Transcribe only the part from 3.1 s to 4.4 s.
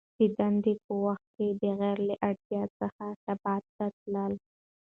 شعباتو ته تلل.